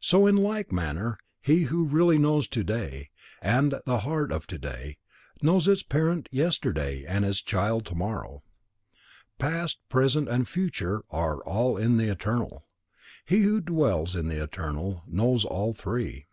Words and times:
So 0.00 0.26
in 0.26 0.34
like 0.34 0.72
manner 0.72 1.18
he 1.42 1.64
who 1.64 1.84
really 1.84 2.16
knows 2.16 2.48
today, 2.48 3.10
and 3.42 3.74
the 3.84 3.98
heart 3.98 4.32
of 4.32 4.46
to 4.46 4.56
day, 4.58 4.96
knows 5.42 5.68
its 5.68 5.82
parent 5.82 6.26
yesterday 6.32 7.04
and 7.04 7.22
its 7.22 7.42
child 7.42 7.84
tomorrow. 7.84 8.42
Past, 9.38 9.86
present 9.90 10.26
and 10.26 10.48
future 10.48 11.02
are 11.10 11.44
all 11.44 11.76
in 11.76 11.98
the 11.98 12.10
Eternal. 12.10 12.66
He 13.26 13.42
who 13.42 13.60
dwells 13.60 14.16
in 14.16 14.28
the 14.28 14.42
Eternal 14.42 15.02
knows 15.06 15.44
all 15.44 15.74
three. 15.74 16.24